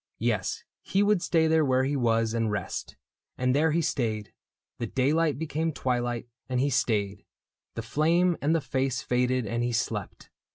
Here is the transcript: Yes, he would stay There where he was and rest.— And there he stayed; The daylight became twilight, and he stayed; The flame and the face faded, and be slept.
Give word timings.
Yes, 0.17 0.63
he 0.81 1.03
would 1.03 1.21
stay 1.21 1.45
There 1.45 1.63
where 1.63 1.83
he 1.83 1.95
was 1.95 2.33
and 2.33 2.49
rest.— 2.51 2.97
And 3.37 3.53
there 3.55 3.69
he 3.69 3.83
stayed; 3.83 4.33
The 4.79 4.87
daylight 4.87 5.37
became 5.37 5.71
twilight, 5.71 6.27
and 6.49 6.59
he 6.59 6.71
stayed; 6.71 7.23
The 7.75 7.83
flame 7.83 8.35
and 8.41 8.55
the 8.55 8.61
face 8.61 9.03
faded, 9.03 9.45
and 9.45 9.61
be 9.61 9.71
slept. 9.71 10.31